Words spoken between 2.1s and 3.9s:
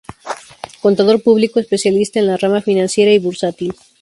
en la rama financiera y bursátil.